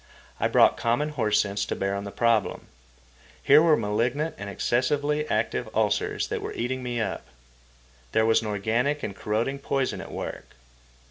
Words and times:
I 0.39 0.47
brought 0.47 0.77
common 0.77 1.09
horse 1.09 1.39
sense 1.39 1.63
to 1.67 1.75
bear 1.75 1.93
on 1.93 2.05
the 2.05 2.11
problem. 2.11 2.65
Here 3.43 3.61
were 3.61 3.77
malignant 3.77 4.33
and 4.39 4.49
excessively 4.49 5.29
active 5.29 5.69
ulcers 5.75 6.29
that 6.29 6.41
were 6.41 6.53
eating 6.53 6.81
me 6.81 6.99
up. 6.99 7.27
There 8.11 8.25
was 8.25 8.41
an 8.41 8.47
organic 8.47 9.03
and 9.03 9.15
corroding 9.15 9.59
poison 9.59 10.01
at 10.01 10.11
work. 10.11 10.55